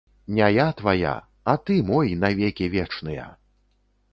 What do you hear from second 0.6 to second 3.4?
твая, а ты мой на векі вечныя!